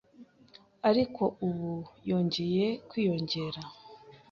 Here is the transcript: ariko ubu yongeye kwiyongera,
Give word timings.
ariko 0.89 1.23
ubu 1.47 1.71
yongeye 2.09 2.67
kwiyongera, 2.89 3.61